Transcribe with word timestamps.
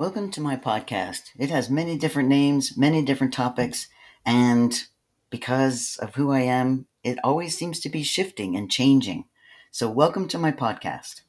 Welcome 0.00 0.30
to 0.30 0.40
my 0.40 0.56
podcast. 0.56 1.24
It 1.38 1.50
has 1.50 1.68
many 1.68 1.98
different 1.98 2.30
names, 2.30 2.74
many 2.74 3.02
different 3.04 3.34
topics, 3.34 3.86
and 4.24 4.72
because 5.28 5.98
of 6.00 6.14
who 6.14 6.32
I 6.32 6.40
am, 6.40 6.86
it 7.04 7.18
always 7.22 7.58
seems 7.58 7.80
to 7.80 7.90
be 7.90 8.02
shifting 8.02 8.56
and 8.56 8.70
changing. 8.70 9.26
So, 9.70 9.90
welcome 9.90 10.26
to 10.28 10.38
my 10.38 10.52
podcast. 10.52 11.20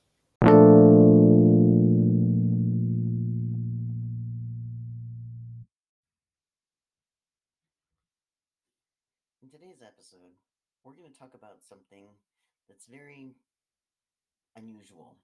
In 9.44 9.50
today's 9.52 9.82
episode, 9.86 10.32
we're 10.86 10.94
going 10.94 11.12
to 11.12 11.20
talk 11.20 11.34
about 11.34 11.58
something 11.68 12.06
that's 12.70 12.86
very 12.86 13.36
unusual. 14.56 15.18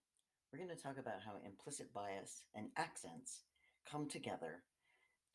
We're 0.52 0.60
going 0.60 0.76
to 0.76 0.82
talk 0.82 0.98
about 0.98 1.22
how 1.26 1.34
implicit 1.46 1.94
bias 1.94 2.44
and 2.56 2.68
accents 2.78 3.42
come 3.90 4.08
together 4.08 4.64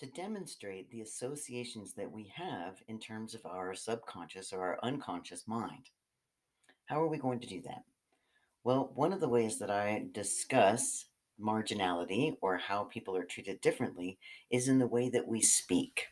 to 0.01 0.07
demonstrate 0.07 0.91
the 0.91 1.03
associations 1.03 1.93
that 1.95 2.11
we 2.11 2.33
have 2.34 2.83
in 2.89 2.98
terms 2.98 3.34
of 3.34 3.45
our 3.45 3.75
subconscious 3.75 4.55
or 4.55 4.62
our 4.62 4.79
unconscious 4.83 5.47
mind. 5.47 5.91
How 6.87 7.01
are 7.03 7.09
we 7.09 7.19
going 7.19 7.41
to 7.41 7.47
do 7.47 7.61
that? 7.62 7.84
Well, 8.65 8.91
one 8.95 9.12
of 9.12 9.20
the 9.20 9.29
ways 9.29 9.59
that 9.59 9.70
I 9.70 10.06
discuss 10.12 11.05
marginality 11.39 12.37
or 12.41 12.56
how 12.56 12.84
people 12.84 13.15
are 13.15 13.25
treated 13.25 13.61
differently 13.61 14.19
is 14.51 14.69
in 14.69 14.79
the 14.79 14.87
way 14.87 15.11
that 15.11 15.29
we 15.29 15.42
speak. 15.42 16.06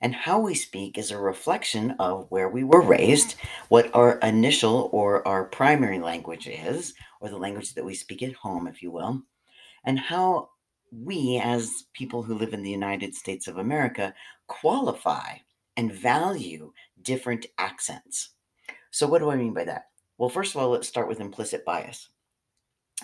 And 0.00 0.14
how 0.14 0.38
we 0.38 0.54
speak 0.54 0.98
is 0.98 1.10
a 1.10 1.18
reflection 1.18 1.96
of 1.98 2.26
where 2.30 2.48
we 2.48 2.64
were 2.64 2.82
raised, 2.82 3.36
what 3.68 3.92
our 3.94 4.18
initial 4.18 4.90
or 4.92 5.26
our 5.26 5.44
primary 5.44 5.98
language 5.98 6.46
is, 6.46 6.94
or 7.22 7.30
the 7.30 7.38
language 7.38 7.72
that 7.74 7.84
we 7.84 7.94
speak 7.94 8.22
at 8.22 8.34
home, 8.34 8.66
if 8.66 8.82
you 8.82 8.90
will, 8.90 9.22
and 9.84 9.98
how 9.98 10.50
we, 10.90 11.40
as 11.42 11.84
people 11.94 12.22
who 12.22 12.34
live 12.34 12.52
in 12.52 12.62
the 12.62 12.70
United 12.70 13.14
States 13.14 13.46
of 13.46 13.58
America, 13.58 14.12
qualify 14.48 15.36
and 15.76 15.92
value 15.92 16.72
different 17.00 17.46
accents. 17.58 18.30
So, 18.90 19.06
what 19.06 19.20
do 19.20 19.30
I 19.30 19.36
mean 19.36 19.54
by 19.54 19.64
that? 19.64 19.86
Well, 20.18 20.28
first 20.28 20.54
of 20.54 20.60
all, 20.60 20.70
let's 20.70 20.88
start 20.88 21.08
with 21.08 21.20
implicit 21.20 21.64
bias. 21.64 22.08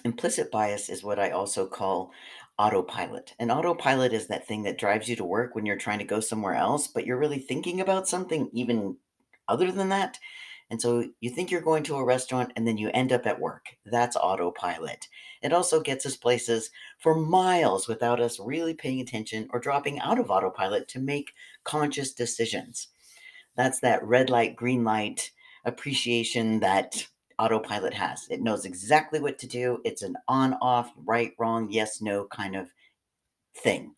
Implicit 0.04 0.50
bias 0.50 0.90
is 0.90 1.04
what 1.04 1.18
I 1.18 1.30
also 1.30 1.66
call 1.66 2.10
autopilot. 2.58 3.34
And 3.38 3.52
autopilot 3.52 4.12
is 4.12 4.26
that 4.26 4.46
thing 4.46 4.64
that 4.64 4.78
drives 4.78 5.08
you 5.08 5.14
to 5.16 5.24
work 5.24 5.54
when 5.54 5.64
you're 5.64 5.76
trying 5.76 5.98
to 6.00 6.04
go 6.04 6.18
somewhere 6.18 6.54
else, 6.54 6.88
but 6.88 7.06
you're 7.06 7.18
really 7.18 7.38
thinking 7.38 7.80
about 7.80 8.08
something 8.08 8.50
even 8.52 8.96
other 9.46 9.70
than 9.70 9.88
that. 9.90 10.18
And 10.70 10.80
so 10.80 11.08
you 11.20 11.30
think 11.30 11.50
you're 11.50 11.60
going 11.60 11.82
to 11.84 11.96
a 11.96 12.04
restaurant 12.04 12.52
and 12.54 12.66
then 12.66 12.76
you 12.76 12.90
end 12.92 13.12
up 13.12 13.26
at 13.26 13.40
work. 13.40 13.66
That's 13.86 14.16
autopilot. 14.16 15.08
It 15.42 15.52
also 15.52 15.80
gets 15.80 16.04
us 16.04 16.16
places 16.16 16.70
for 16.98 17.14
miles 17.14 17.88
without 17.88 18.20
us 18.20 18.38
really 18.38 18.74
paying 18.74 19.00
attention 19.00 19.48
or 19.52 19.60
dropping 19.60 19.98
out 20.00 20.18
of 20.18 20.30
autopilot 20.30 20.88
to 20.88 20.98
make 20.98 21.32
conscious 21.64 22.12
decisions. 22.12 22.88
That's 23.56 23.80
that 23.80 24.04
red 24.04 24.30
light, 24.30 24.56
green 24.56 24.84
light 24.84 25.30
appreciation 25.64 26.60
that 26.60 27.06
autopilot 27.38 27.94
has. 27.94 28.26
It 28.28 28.42
knows 28.42 28.64
exactly 28.64 29.20
what 29.20 29.38
to 29.38 29.46
do. 29.46 29.80
It's 29.84 30.02
an 30.02 30.16
on 30.28 30.54
off, 30.60 30.92
right, 31.06 31.32
wrong, 31.38 31.68
yes, 31.70 32.00
no 32.00 32.26
kind 32.26 32.56
of 32.56 32.68
thing. 33.56 33.94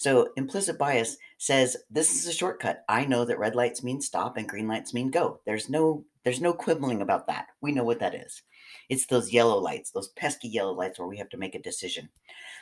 So 0.00 0.30
implicit 0.38 0.78
bias 0.78 1.18
says 1.36 1.76
this 1.90 2.14
is 2.14 2.26
a 2.26 2.32
shortcut. 2.32 2.84
I 2.88 3.04
know 3.04 3.26
that 3.26 3.38
red 3.38 3.54
lights 3.54 3.82
mean 3.82 4.00
stop 4.00 4.38
and 4.38 4.48
green 4.48 4.66
lights 4.66 4.94
mean 4.94 5.10
go. 5.10 5.40
There's 5.44 5.68
no 5.68 6.06
there's 6.24 6.40
no 6.40 6.54
quibbling 6.54 7.02
about 7.02 7.26
that. 7.26 7.48
We 7.60 7.72
know 7.72 7.84
what 7.84 8.00
that 8.00 8.14
is. 8.14 8.40
It's 8.88 9.04
those 9.04 9.30
yellow 9.30 9.58
lights, 9.58 9.90
those 9.90 10.08
pesky 10.16 10.48
yellow 10.48 10.72
lights 10.72 10.98
where 10.98 11.06
we 11.06 11.18
have 11.18 11.28
to 11.28 11.36
make 11.36 11.54
a 11.54 11.60
decision. 11.60 12.08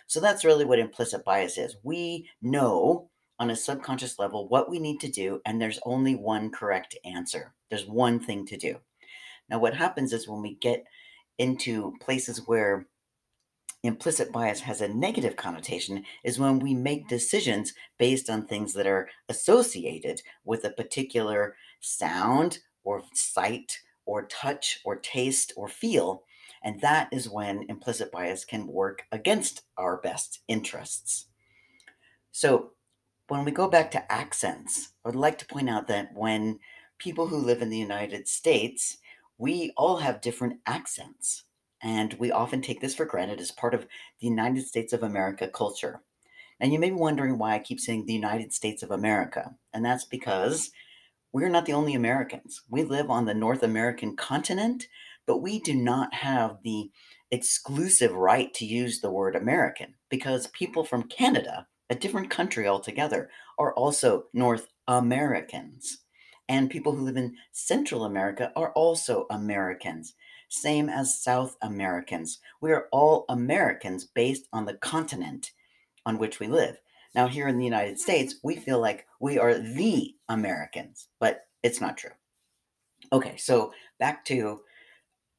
So 0.08 0.19
that's 0.19 0.45
really 0.45 0.64
what 0.64 0.80
implicit 0.80 1.25
bias 1.25 1.58
is. 1.58 1.77
We 1.84 2.29
know 2.42 3.08
on 3.39 3.51
a 3.51 3.57
subconscious 3.57 4.18
level 4.18 4.48
what 4.48 4.68
we 4.68 4.80
need 4.80 4.98
to 5.02 5.08
do 5.08 5.40
and 5.46 5.63
there's 5.63 5.79
only 5.84 6.17
one 6.17 6.51
correct 6.51 6.98
answer. 7.05 7.55
There's 7.70 7.86
one 7.86 8.18
thing 8.18 8.46
to 8.46 8.57
do. 8.57 8.79
Now, 9.48 9.61
what 9.61 9.74
happens 9.77 10.13
is 10.13 10.27
when 10.27 10.42
we 10.42 10.57
get 10.57 10.83
into 11.39 11.95
places 12.01 12.48
where 12.48 12.89
implicit 13.83 14.33
bias 14.33 14.61
has 14.61 14.80
a 14.80 14.89
negative 14.89 15.36
connotation 15.36 16.05
is 16.24 16.39
when 16.39 16.58
we 16.58 16.74
make 16.74 17.08
decisions 17.08 17.74
based 17.98 18.28
on 18.28 18.46
things 18.46 18.72
that 18.74 18.86
are 18.86 19.08
associated 19.28 20.20
with 20.44 20.64
a 20.64 20.70
particular 20.70 21.56
sound 21.80 22.58
or 22.84 23.02
sight 23.12 23.78
or 24.05 24.27
touch 24.27 24.80
or 24.84 24.96
taste 24.96 25.52
or 25.56 25.68
feel. 25.68 26.22
And 26.62 26.80
that 26.80 27.08
is 27.12 27.28
when 27.28 27.66
implicit 27.68 28.11
bias 28.11 28.44
can 28.44 28.66
work 28.66 29.02
against 29.12 29.62
our 29.77 29.98
best 29.98 30.40
interests. 30.48 31.27
So, 32.33 32.72
when 33.28 33.45
we 33.45 33.50
go 33.52 33.68
back 33.68 33.90
to 33.90 34.10
accents, 34.10 34.92
I 35.05 35.08
would 35.08 35.16
like 35.16 35.36
to 35.39 35.46
point 35.46 35.68
out 35.68 35.86
that 35.89 36.14
when 36.14 36.60
people 36.96 37.27
who 37.27 37.36
live 37.36 37.60
in 37.60 37.68
the 37.68 37.77
United 37.77 38.27
States 38.27 38.96
we 39.39 39.72
all 39.77 39.98
have 39.98 40.20
different 40.20 40.58
accents, 40.66 41.45
and 41.83 42.14
we 42.14 42.30
often 42.30 42.61
take 42.61 42.80
this 42.80 42.94
for 42.94 43.05
granted 43.05 43.40
as 43.40 43.50
part 43.50 43.74
of 43.74 43.86
the 44.20 44.27
United 44.27 44.66
States 44.66 44.92
of 44.92 45.02
America 45.02 45.48
culture. 45.48 46.00
And 46.61 46.72
you 46.72 46.78
may 46.78 46.90
be 46.90 46.96
wondering 46.96 47.39
why 47.39 47.55
I 47.55 47.61
keep 47.61 47.80
saying 47.80 48.06
the 48.06 48.12
United 48.12 48.52
States 48.52 48.83
of 48.83 48.90
America, 48.90 49.55
and 49.72 49.84
that's 49.84 50.05
because 50.05 50.70
we're 51.33 51.48
not 51.48 51.66
the 51.66 51.72
only 51.72 51.94
Americans. 51.94 52.62
We 52.68 52.83
live 52.84 53.11
on 53.11 53.27
the 53.27 53.34
North 53.34 53.62
American 53.62 54.16
continent, 54.16 54.89
but 55.27 55.39
we 55.39 55.61
do 55.61 55.74
not 55.74 56.14
have 56.14 56.58
the 56.64 56.90
exclusive 57.30 58.12
right 58.12 58.52
to 58.55 58.64
use 58.64 59.00
the 59.00 59.10
word 59.10 59.36
American 59.36 59.95
because 60.08 60.46
people 60.48 60.84
from 60.84 61.05
Canada, 61.05 61.66
a 61.90 61.95
different 61.95 62.30
country 62.30 62.66
altogether, 62.66 63.30
are 63.58 63.74
also 63.74 64.24
North 64.33 64.68
Americans 64.89 65.98
and 66.48 66.70
people 66.70 66.92
who 66.92 67.05
live 67.05 67.16
in 67.16 67.36
Central 67.52 68.05
America 68.05 68.52
are 68.56 68.72
also 68.72 69.27
Americans, 69.30 70.14
same 70.48 70.89
as 70.89 71.23
South 71.23 71.57
Americans. 71.63 72.41
We 72.61 72.73
are 72.73 72.89
all 72.92 73.25
Americans 73.29 74.05
based 74.05 74.48
on 74.53 74.64
the 74.64 74.75
continent 74.75 75.53
on 76.07 76.19
which 76.19 76.41
we 76.41 76.47
live. 76.47 76.79
Now, 77.14 77.27
here 77.27 77.48
in 77.48 77.59
the 77.59 77.64
United 77.64 77.98
States, 77.98 78.36
we 78.42 78.57
feel 78.57 78.81
like 78.81 79.07
we 79.20 79.39
are 79.39 79.58
the 79.58 80.14
Americans, 80.29 81.08
but 81.20 81.47
it's 81.63 81.81
not 81.81 81.97
true. 81.97 82.11
Okay, 83.13 83.37
so 83.37 83.73
back 83.98 84.25
to 84.27 84.61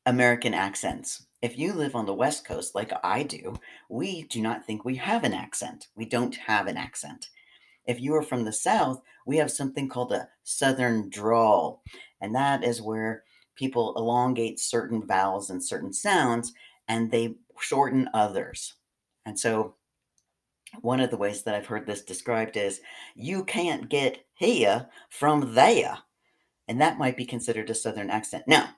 American 0.05 0.53
accents. 0.53 1.25
If 1.41 1.57
you 1.57 1.73
live 1.73 1.95
on 1.95 2.05
the 2.05 2.13
West 2.13 2.45
Coast 2.45 2.75
like 2.75 2.91
I 3.03 3.23
do, 3.23 3.55
we 3.89 4.23
do 4.23 4.41
not 4.41 4.65
think 4.65 4.83
we 4.83 4.95
have 4.95 5.23
an 5.23 5.33
accent. 5.33 5.87
We 5.95 6.05
don't 6.05 6.35
have 6.35 6.67
an 6.67 6.77
accent. 6.77 7.29
If 7.85 8.01
you 8.01 8.13
are 8.15 8.23
from 8.23 8.43
the 8.43 8.53
South, 8.53 9.01
we 9.25 9.37
have 9.37 9.51
something 9.51 9.87
called 9.87 10.11
a 10.11 10.27
Southern 10.43 11.09
drawl, 11.09 11.81
and 12.21 12.35
that 12.35 12.63
is 12.63 12.81
where 12.81 13.23
people 13.59 13.93
elongate 13.97 14.57
certain 14.57 15.05
vowels 15.05 15.49
and 15.49 15.61
certain 15.61 15.91
sounds 15.91 16.53
and 16.87 17.11
they 17.11 17.35
shorten 17.59 18.09
others. 18.13 18.75
And 19.25 19.37
so, 19.37 19.75
one 20.81 21.01
of 21.01 21.09
the 21.09 21.17
ways 21.17 21.43
that 21.43 21.55
I've 21.55 21.65
heard 21.65 21.85
this 21.85 22.03
described 22.03 22.55
is 22.55 22.79
you 23.15 23.43
can't 23.43 23.89
get 23.89 24.23
here 24.35 24.87
from 25.09 25.53
there. 25.53 25.97
And 26.67 26.79
that 26.79 26.99
might 26.99 27.17
be 27.17 27.25
considered 27.25 27.69
a 27.69 27.75
Southern 27.75 28.09
accent. 28.09 28.43
Now, 28.47 28.69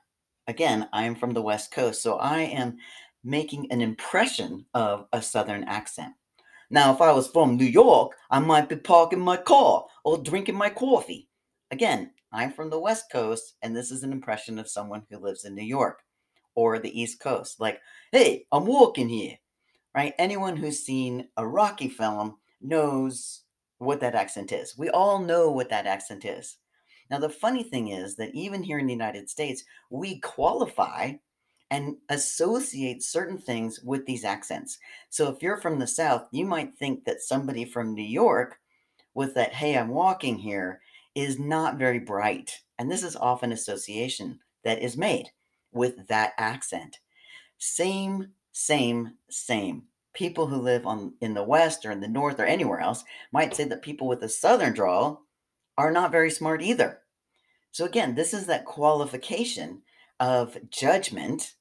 again, 0.48 0.88
I 0.94 1.04
am 1.04 1.16
from 1.16 1.34
the 1.34 1.42
West 1.42 1.72
Coast, 1.72 2.02
so 2.02 2.18
I 2.18 2.40
am 2.40 2.78
making 3.24 3.70
an 3.72 3.82
impression 3.82 4.66
of 4.74 5.06
a 5.12 5.22
Southern 5.22 5.66
accent. 5.66 6.14
Now, 6.70 6.94
if 6.94 7.02
I 7.02 7.12
was 7.12 7.28
from 7.28 7.58
New 7.58 7.66
York, 7.66 8.14
I 8.30 8.40
might 8.40 8.70
be 8.70 8.78
parking 8.78 9.20
my 9.20 9.36
car 9.36 9.86
or 10.06 10.18
drinking 10.18 10.56
my 10.56 10.70
coffee. 10.70 11.28
Again, 11.72 12.12
I'm 12.34 12.52
from 12.52 12.70
the 12.70 12.80
West 12.80 13.06
Coast, 13.10 13.56
and 13.62 13.74
this 13.74 13.92
is 13.92 14.04
an 14.04 14.12
impression 14.12 14.60
of 14.60 14.70
someone 14.70 15.04
who 15.10 15.18
lives 15.18 15.46
in 15.46 15.56
New 15.56 15.64
York 15.64 16.04
or 16.54 16.80
the 16.80 17.02
East 17.02 17.22
Coast. 17.22 17.62
Like, 17.62 17.80
hey, 18.12 18.46
I'm 18.52 18.66
walking 18.66 19.08
here, 19.08 19.38
right? 19.96 20.14
Anyone 20.20 20.58
who's 20.58 20.80
seen 20.80 21.30
a 21.38 21.48
Rocky 21.48 21.88
film 21.88 22.36
knows 22.62 23.44
what 23.78 24.02
that 24.02 24.16
accent 24.16 24.52
is. 24.52 24.78
We 24.78 24.90
all 24.90 25.20
know 25.20 25.50
what 25.50 25.70
that 25.70 25.88
accent 25.88 26.26
is. 26.26 26.58
Now, 27.10 27.20
the 27.20 27.30
funny 27.30 27.64
thing 27.64 27.88
is 27.88 28.18
that 28.18 28.36
even 28.36 28.64
here 28.64 28.80
in 28.80 28.88
the 28.88 28.94
United 28.94 29.30
States, 29.30 29.64
we 29.90 30.20
qualify 30.20 31.14
and 31.70 31.96
associate 32.10 33.02
certain 33.02 33.38
things 33.38 33.80
with 33.82 34.06
these 34.06 34.26
accents. 34.26 34.78
So 35.10 35.30
if 35.30 35.42
you're 35.42 35.62
from 35.62 35.80
the 35.80 35.88
South, 35.88 36.28
you 36.32 36.46
might 36.46 36.76
think 36.76 37.06
that 37.06 37.22
somebody 37.22 37.64
from 37.64 37.94
New 37.94 38.04
York 38.04 38.60
with 39.14 39.34
that, 39.36 39.54
hey, 39.54 39.78
I'm 39.78 39.90
walking 39.90 40.38
here, 40.38 40.82
is 41.16 41.40
not 41.40 41.78
very 41.78 42.00
bright. 42.00 42.60
And 42.78 42.90
this 42.90 43.04
is 43.04 43.16
often 43.16 43.52
association 43.52 44.40
that 44.64 44.82
is 44.82 44.98
made 44.98 45.30
with 45.72 46.08
that 46.08 46.34
accent. 46.38 47.00
Same, 47.58 48.30
same, 48.52 49.14
same. 49.30 49.84
People 50.14 50.48
who 50.48 50.58
live 50.58 50.86
on 50.86 51.14
in 51.22 51.34
the 51.34 51.44
West 51.44 51.86
or 51.86 51.92
in 51.92 52.02
the 52.02 52.08
North 52.08 52.40
or 52.40 52.46
anywhere 52.46 52.80
else 52.80 53.04
might 53.32 53.56
say 53.56 53.64
that 53.66 53.82
people 53.82 54.08
with 54.08 54.24
a 54.24 54.30
Southern 54.30 54.74
drawl 54.74 55.26
are 55.78 55.92
not 55.92 56.12
very 56.12 56.30
smart 56.30 56.62
either. 56.62 57.00
So 57.72 57.86
again, 57.86 58.16
this 58.16 58.34
is 58.34 58.48
that 58.48 58.66
qualification 58.66 59.84
of 60.20 60.58
judgment 60.70 61.56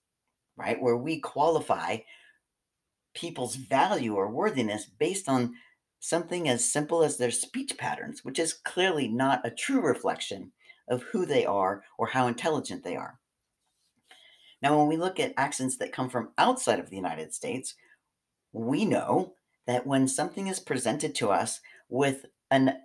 right? 0.61 0.81
Where 0.81 0.97
we 0.97 1.19
qualify 1.19 1.99
people's 3.15 3.57
value 3.57 4.15
or 4.15 4.29
worthiness 4.29 4.85
based 4.85 5.29
on 5.29 5.55
something 6.01 6.49
as 6.49 6.65
simple 6.65 7.05
as 7.05 7.17
their 7.17 7.31
speech 7.31 7.77
patterns, 7.79 8.25
which 8.25 8.39
is 8.39 8.55
clearly 8.55 9.07
not 9.07 9.47
a 9.47 9.51
true 9.51 9.81
reflection 9.81 10.53
of 10.89 11.03
who 11.05 11.25
they 11.25 11.47
are 11.47 11.85
or 11.99 12.09
how 12.09 12.27
intelligent 12.27 12.83
they 12.83 12.97
are. 12.97 13.21
Now, 14.63 14.77
when 14.79 14.89
we 14.89 14.97
look 14.97 15.21
at 15.21 15.35
accents 15.37 15.77
that 15.77 15.93
come 15.93 16.11
from 16.11 16.31
outside 16.37 16.81
of 16.81 16.91
the 16.91 16.97
United 16.97 17.33
States, 17.33 17.75
we 18.53 18.85
know 18.85 19.35
that 19.67 19.87
when 19.87 20.09
something 20.09 20.49
is 20.49 20.59
presented 20.59 21.15
to 21.17 21.31
us 21.31 21.61
with 21.89 22.27
an 22.51 22.77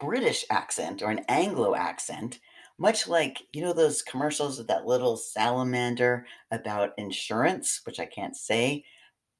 British 0.00 0.44
accent 0.50 1.02
or 1.02 1.10
an 1.10 1.24
Anglo 1.28 1.74
accent, 1.74 2.40
much 2.78 3.06
like 3.08 3.42
you 3.52 3.62
know 3.62 3.72
those 3.72 4.02
commercials 4.02 4.58
with 4.58 4.66
that 4.66 4.86
little 4.86 5.16
salamander 5.16 6.26
about 6.50 6.92
insurance, 6.98 7.80
which 7.84 8.00
I 8.00 8.06
can't 8.06 8.36
say, 8.36 8.84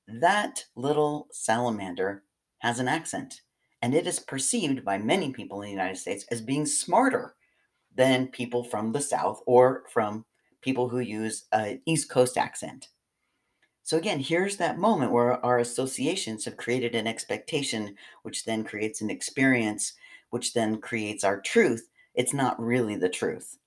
that 0.06 0.64
little 0.76 1.26
salamander 1.32 2.22
has 2.66 2.80
an 2.80 2.88
accent, 2.88 3.42
and 3.80 3.94
it 3.94 4.08
is 4.08 4.18
perceived 4.18 4.84
by 4.84 4.98
many 4.98 5.32
people 5.32 5.62
in 5.62 5.66
the 5.66 5.70
United 5.70 5.96
States 5.96 6.24
as 6.32 6.40
being 6.40 6.66
smarter 6.66 7.36
than 7.94 8.26
people 8.26 8.64
from 8.64 8.90
the 8.90 9.00
South 9.00 9.40
or 9.46 9.84
from 9.92 10.24
people 10.62 10.88
who 10.88 10.98
use 10.98 11.44
an 11.52 11.80
East 11.86 12.10
Coast 12.10 12.36
accent. 12.36 12.88
So, 13.84 13.96
again, 13.96 14.18
here's 14.18 14.56
that 14.56 14.80
moment 14.80 15.12
where 15.12 15.44
our 15.46 15.60
associations 15.60 16.44
have 16.44 16.56
created 16.56 16.96
an 16.96 17.06
expectation, 17.06 17.94
which 18.24 18.44
then 18.44 18.64
creates 18.64 19.00
an 19.00 19.10
experience, 19.10 19.92
which 20.30 20.52
then 20.52 20.80
creates 20.80 21.22
our 21.22 21.40
truth. 21.40 21.88
It's 22.16 22.34
not 22.34 22.60
really 22.60 22.96
the 22.96 23.08
truth. 23.08 23.58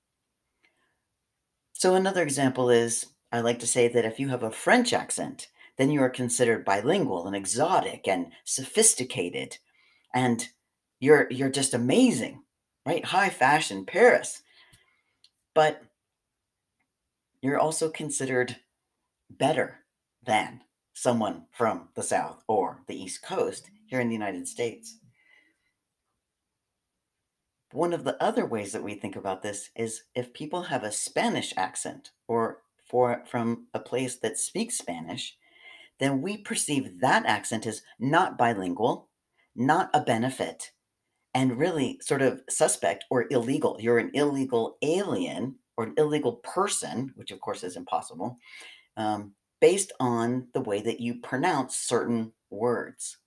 So, 1.72 1.96
another 1.96 2.22
example 2.22 2.70
is 2.70 3.06
I 3.32 3.40
like 3.40 3.60
to 3.60 3.68
say 3.68 3.88
that 3.88 4.04
if 4.04 4.20
you 4.20 4.28
have 4.28 4.44
a 4.44 4.52
French 4.52 4.92
accent, 4.92 5.48
then 5.80 5.90
you 5.90 6.02
are 6.04 6.10
considered 6.10 6.66
bilingual 6.66 7.26
and 7.26 7.34
exotic 7.34 8.06
and 8.06 8.34
sophisticated, 8.44 9.58
and 10.14 10.50
you're 11.00 11.32
you're 11.32 11.50
just 11.50 11.74
amazing, 11.74 12.44
right? 12.86 13.06
High 13.06 13.30
fashion, 13.30 13.86
Paris. 13.86 14.44
But 15.56 15.82
you're 17.42 17.58
also 17.58 17.90
considered 17.90 18.58
better 19.30 19.78
than 20.22 20.62
someone 20.94 21.46
from 21.52 21.88
the 21.96 22.04
South 22.04 22.44
or 22.50 22.82
the 22.88 23.02
East 23.02 23.24
Coast 23.24 23.72
here 23.86 24.02
in 24.02 24.10
the 24.10 24.14
United 24.14 24.50
States. 24.50 24.98
One 27.72 27.94
of 27.94 28.04
the 28.04 28.22
other 28.22 28.46
ways 28.46 28.74
that 28.74 28.84
we 28.84 28.96
think 28.96 29.16
about 29.16 29.44
this 29.44 29.70
is 29.78 30.04
if 30.14 30.34
people 30.34 30.64
have 30.64 30.84
a 30.84 30.92
Spanish 30.92 31.54
accent 31.56 32.12
or 32.28 32.64
for 32.84 33.24
from 33.26 33.68
a 33.74 33.80
place 33.80 34.18
that 34.18 34.38
speaks 34.38 34.78
Spanish, 34.78 35.38
then 36.00 36.22
we 36.22 36.38
perceive 36.38 37.00
that 37.02 37.26
accent 37.26 37.66
as 37.68 37.82
not 38.00 38.38
bilingual, 38.38 39.10
not 39.56 39.90
a 39.94 40.02
benefit, 40.02 40.72
and 41.34 41.58
really 41.58 42.00
sort 42.02 42.22
of 42.22 42.42
suspect 42.50 43.06
or 43.10 43.28
illegal. 43.32 43.78
You're 43.80 44.00
an 44.00 44.12
illegal 44.14 44.78
alien 44.82 45.56
or 45.78 45.86
an 45.86 45.94
illegal 45.98 46.34
person, 46.38 47.12
which 47.16 47.32
of 47.32 47.40
course 47.40 47.64
is 47.64 47.76
impossible, 47.76 48.38
um, 48.98 49.34
based 49.62 49.92
on 50.00 50.48
the 50.54 50.62
way 50.62 50.82
that 50.82 51.00
you 51.00 51.16
pronounce 51.16 51.78
certain 51.78 52.32
words. 52.50 53.18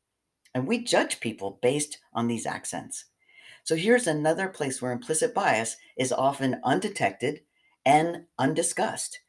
And 0.54 0.66
we 0.66 0.84
judge 0.84 1.20
people 1.20 1.58
based 1.62 1.98
on 2.12 2.26
these 2.26 2.46
accents. 2.46 3.06
So 3.64 3.76
here's 3.76 4.06
another 4.06 4.48
place 4.48 4.82
where 4.82 4.92
implicit 4.92 5.34
bias 5.34 5.76
is 5.96 6.12
often 6.12 6.60
undetected 6.64 7.42
and 7.86 8.25
undiscussed. 8.38 9.20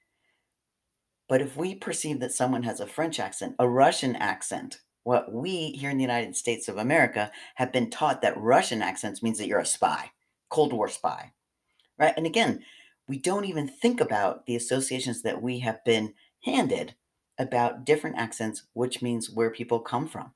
But 1.34 1.42
if 1.42 1.58
we 1.58 1.74
perceive 1.74 2.20
that 2.20 2.32
someone 2.32 2.62
has 2.62 2.80
a 2.80 2.86
French 2.86 3.20
accent, 3.20 3.56
a 3.58 3.68
Russian 3.68 4.16
accent, 4.18 4.82
what 5.02 5.34
we 5.34 5.72
here 5.72 5.90
in 5.90 5.98
the 5.98 6.04
United 6.04 6.36
States 6.36 6.68
of 6.68 6.78
America 6.78 7.32
have 7.56 7.72
been 7.72 7.90
taught 7.90 8.22
that 8.22 8.38
Russian 8.38 8.84
accents 8.84 9.24
means 9.24 9.40
that 9.40 9.48
you're 9.48 9.58
a 9.58 9.66
spy, 9.66 10.12
Cold 10.50 10.74
War 10.74 10.88
spy, 10.88 11.32
right? 11.98 12.14
And 12.16 12.28
again, 12.28 12.64
we 13.08 13.18
don't 13.18 13.46
even 13.46 13.68
think 13.68 14.00
about 14.00 14.46
the 14.46 14.56
associations 14.56 15.24
that 15.24 15.42
we 15.42 15.58
have 15.58 15.84
been 15.84 16.14
handed 16.44 16.94
about 17.40 17.84
different 17.84 18.20
accents, 18.20 18.66
which 18.74 19.02
means 19.02 19.32
where 19.32 19.50
people 19.50 19.80
come 19.80 20.08
from. 20.08 20.34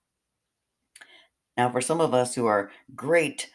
Now, 1.55 1.69
for 1.69 1.79
some 1.79 2.01
of 2.01 2.15
us 2.15 2.33
who 2.33 2.47
are 2.47 2.71
great 2.95 3.51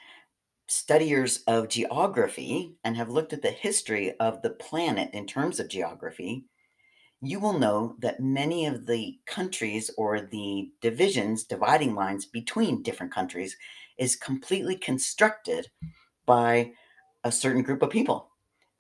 studiers 0.69 1.43
of 1.49 1.69
geography 1.69 2.77
and 2.85 2.97
have 2.97 3.11
looked 3.11 3.33
at 3.33 3.43
the 3.43 3.51
history 3.51 4.13
of 4.21 4.43
the 4.43 4.51
planet 4.51 5.11
in 5.13 5.27
terms 5.27 5.59
of 5.59 5.67
geography, 5.67 6.45
you 7.23 7.39
will 7.39 7.57
know 7.59 7.95
that 8.01 8.21
many 8.21 8.67
of 8.67 8.85
the 8.85 9.17
countries 9.27 9.91
or 9.97 10.21
the 10.21 10.73
divisions, 10.81 11.45
dividing 11.45 11.95
lines 11.95 12.27
between 12.27 12.83
different 12.83 13.13
countries, 13.13 13.57
is 13.97 14.17
completely 14.17 14.75
constructed 14.75 15.69
by 16.27 16.73
a 17.23 17.31
certain 17.31 17.63
group 17.63 17.81
of 17.83 17.91
people. 17.91 18.29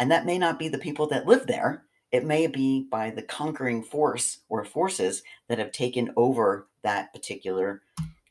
And 0.00 0.10
that 0.10 0.26
may 0.26 0.38
not 0.38 0.58
be 0.58 0.68
the 0.68 0.78
people 0.78 1.06
that 1.08 1.26
live 1.26 1.46
there. 1.46 1.84
It 2.10 2.24
may 2.24 2.48
be 2.48 2.88
by 2.90 3.10
the 3.10 3.22
conquering 3.22 3.84
force 3.84 4.38
or 4.48 4.64
forces 4.64 5.22
that 5.48 5.58
have 5.58 5.70
taken 5.70 6.12
over 6.16 6.66
that 6.82 7.12
particular 7.12 7.82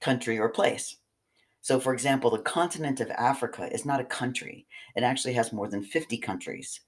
country 0.01 0.37
or 0.37 0.49
place. 0.49 0.97
So, 1.61 1.79
for 1.79 1.93
example, 1.93 2.29
the 2.31 2.39
continent 2.39 2.99
of 2.99 3.09
Africa 3.11 3.71
is 3.71 3.85
not 3.85 4.01
a 4.01 4.05
country, 4.05 4.67
it 4.95 5.03
actually 5.03 5.33
has 5.33 5.53
more 5.53 5.69
than 5.69 5.83
50 5.83 6.17
countries. 6.17 6.81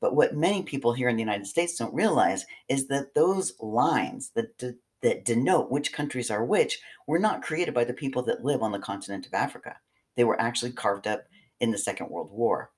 But 0.00 0.16
what 0.16 0.34
many 0.34 0.62
people 0.62 0.92
here 0.92 1.08
in 1.08 1.16
the 1.16 1.22
United 1.22 1.46
States 1.46 1.76
don't 1.76 1.94
realize 1.94 2.46
is 2.68 2.88
that 2.88 3.14
those 3.14 3.52
lines 3.60 4.30
that, 4.34 4.56
de- 4.58 4.74
that 5.02 5.24
denote 5.24 5.70
which 5.70 5.92
countries 5.92 6.30
are 6.30 6.44
which 6.44 6.80
were 7.06 7.18
not 7.18 7.42
created 7.42 7.74
by 7.74 7.84
the 7.84 7.92
people 7.92 8.22
that 8.24 8.44
live 8.44 8.62
on 8.62 8.72
the 8.72 8.78
continent 8.78 9.26
of 9.26 9.34
Africa. 9.34 9.76
They 10.16 10.24
were 10.24 10.40
actually 10.40 10.72
carved 10.72 11.06
up 11.06 11.24
in 11.60 11.70
the 11.70 11.78
Second 11.78 12.08
World 12.08 12.30
War. 12.32 12.70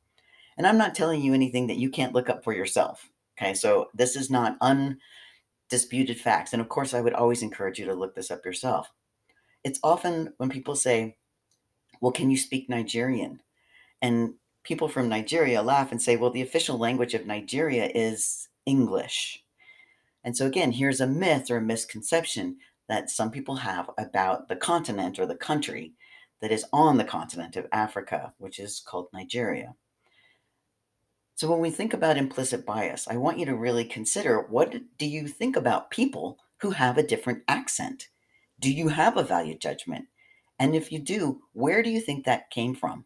And 0.56 0.66
I'm 0.66 0.78
not 0.78 0.94
telling 0.94 1.22
you 1.22 1.32
anything 1.32 1.66
that 1.69 1.78
you 1.78 1.88
can't 1.90 2.12
look 2.12 2.28
up 2.28 2.44
for 2.44 2.52
yourself. 2.52 3.08
Okay, 3.38 3.54
so 3.54 3.88
this 3.94 4.16
is 4.16 4.30
not 4.30 4.58
undisputed 4.60 6.20
facts. 6.20 6.52
And 6.52 6.60
of 6.60 6.68
course, 6.68 6.92
I 6.92 7.00
would 7.00 7.14
always 7.14 7.42
encourage 7.42 7.78
you 7.78 7.86
to 7.86 7.94
look 7.94 8.14
this 8.14 8.30
up 8.30 8.44
yourself. 8.44 8.92
It's 9.64 9.80
often 9.82 10.34
when 10.36 10.50
people 10.50 10.76
say, 10.76 11.16
Well, 12.00 12.12
can 12.12 12.30
you 12.30 12.36
speak 12.36 12.68
Nigerian? 12.68 13.40
And 14.02 14.34
people 14.62 14.88
from 14.88 15.09
Nigeria 15.09 15.62
laugh 15.62 15.91
and 15.91 16.00
say, 16.00 16.17
Well, 16.17 16.31
the 16.31 16.43
official 16.43 16.79
language 16.79 17.14
of 17.14 17.26
Nigeria 17.26 17.91
is 17.94 18.49
English. 18.67 19.43
And 20.25 20.37
so, 20.37 20.47
again, 20.47 20.73
here's 20.73 21.00
a 21.00 21.07
myth 21.07 21.50
or 21.50 21.57
a 21.57 21.62
misconception 21.62 22.59
that 22.88 23.11
some 23.11 23.31
people 23.31 23.57
have 23.57 23.90
about 23.99 24.49
the 24.49 24.57
continent 24.57 25.19
or 25.19 25.26
the 25.26 25.35
country 25.35 25.92
that 26.40 26.52
is 26.52 26.64
on 26.73 26.99
the 26.99 27.04
continent 27.04 27.57
of 27.57 27.66
Africa, 27.73 28.35
which 28.38 28.59
is 28.59 28.81
called 28.81 29.09
Nigeria. 29.12 29.75
So 31.35 31.50
when 31.50 31.61
we 31.61 31.71
think 31.71 31.95
about 31.95 32.19
implicit 32.19 32.66
bias, 32.66 33.09
I 33.09 33.16
want 33.16 33.38
you 33.38 33.47
to 33.47 33.57
really 33.57 33.85
consider 33.85 34.42
what 34.42 34.75
do 34.99 35.07
you 35.07 35.26
think 35.26 35.57
about 35.57 35.90
people 35.90 36.38
who 36.59 36.71
have 36.71 36.99
a 36.99 37.02
different 37.02 37.42
accent? 37.49 38.09
Do 38.61 38.71
you 38.71 38.88
have 38.88 39.16
a 39.16 39.25
value 39.25 39.57
judgment? 39.59 40.07
And 40.59 40.76
if 40.76 40.92
you 40.92 40.99
do, 40.99 41.40
where 41.52 41.83
do 41.83 41.90
you 41.90 42.00
think 42.00 42.25
that 42.25 42.50
came 42.50 42.75
from? 42.75 43.04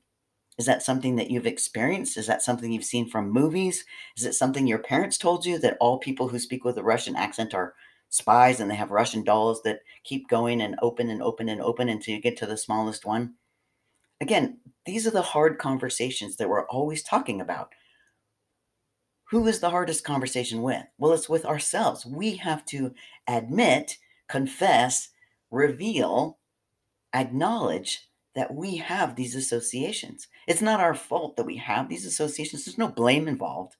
Is 0.59 0.67
that 0.67 0.83
something 0.83 1.17
that 1.17 1.31
you've 1.31 1.47
experienced? 1.47 2.17
Is 2.17 2.27
that 2.27 2.43
something 2.43 2.73
you've 2.73 2.85
seen 2.85 3.09
from 3.09 3.31
movies? 3.31 3.85
Is 4.17 4.25
it 4.25 4.35
something 4.35 4.67
your 4.67 4.79
parents 4.79 5.19
told 5.19 5.45
you 5.45 5.59
that 5.59 5.77
all 5.81 5.99
people 5.99 6.29
who 6.29 6.39
speak 6.39 6.65
with 6.65 6.79
a 6.79 6.83
Russian 6.83 7.15
accent 7.15 7.55
are 7.55 7.75
spies 8.09 8.61
and 8.61 8.71
they 8.71 8.77
have 8.77 8.91
Russian 8.91 9.23
dolls 9.23 9.63
that 9.63 9.81
keep 10.05 10.29
going 10.29 10.63
and 10.63 10.77
open 10.81 11.11
and 11.11 11.23
open 11.23 11.49
and 11.49 11.61
open 11.61 11.89
until 11.89 12.15
you 12.15 12.23
get 12.23 12.37
to 12.39 12.47
the 12.47 12.57
smallest 12.57 13.05
one? 13.05 13.35
Again, 14.21 14.61
these 14.87 15.07
are 15.07 15.11
the 15.11 15.21
hard 15.21 15.59
conversations 15.59 16.37
that 16.37 16.49
we're 16.49 16.67
always 16.69 17.03
talking 17.03 17.41
about 17.41 17.71
who 19.31 19.47
is 19.47 19.61
the 19.61 19.71
hardest 19.71 20.05
conversation 20.05 20.63
with? 20.63 20.85
Well, 20.99 21.13
it's 21.13 21.29
with 21.29 21.45
ourselves. 21.45 22.07
We 22.07 22.37
have 22.37 22.65
to 22.67 22.95
admit, 23.27 23.99
confess, 24.29 25.09
reveal, 25.51 26.39
acknowledge 27.13 28.09
that 28.37 28.55
we 28.55 28.77
have 28.77 29.17
these 29.17 29.35
associations. 29.35 30.29
It's 30.47 30.61
not 30.61 30.79
our 30.79 30.95
fault 30.95 31.37
that 31.37 31.47
we 31.47 31.57
have 31.57 31.89
these 31.89 32.05
associations, 32.05 32.65
there's 32.65 32.79
no 32.79 32.89
blame 32.89 33.27
involved. 33.27 33.77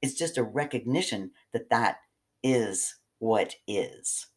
It's 0.00 0.14
just 0.14 0.38
a 0.38 0.44
recognition 0.44 1.32
that 1.52 1.68
that 1.70 1.96
is 2.42 2.94
what 3.18 3.56
is. 3.66 4.28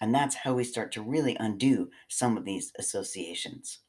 And 0.00 0.14
that's 0.14 0.36
how 0.36 0.54
we 0.54 0.62
start 0.62 0.92
to 0.92 1.02
really 1.02 1.36
undo 1.38 1.90
some 2.08 2.36
of 2.36 2.44
these 2.44 2.72
associations. 2.78 3.80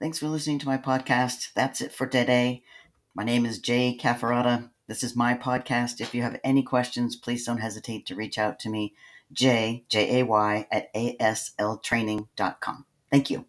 Thanks 0.00 0.20
for 0.20 0.28
listening 0.28 0.60
to 0.60 0.66
my 0.66 0.78
podcast. 0.78 1.52
That's 1.54 1.80
it 1.80 1.92
for 1.92 2.06
today. 2.06 2.62
My 3.12 3.24
name 3.24 3.44
is 3.44 3.58
Jay 3.58 3.98
Cafferata. 4.00 4.70
This 4.86 5.02
is 5.02 5.16
my 5.16 5.34
podcast. 5.34 6.00
If 6.00 6.14
you 6.14 6.22
have 6.22 6.38
any 6.44 6.62
questions, 6.62 7.16
please 7.16 7.46
don't 7.46 7.58
hesitate 7.58 8.06
to 8.06 8.14
reach 8.14 8.36
out 8.38 8.58
to 8.60 8.68
me, 8.68 8.94
J, 9.32 9.84
J 9.88 10.20
A 10.20 10.24
Y, 10.24 10.66
at 10.70 10.92
asltraining.com. 10.94 12.86
Thank 13.10 13.30
you. 13.30 13.46